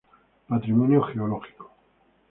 [0.47, 1.69] Patrimonio geológico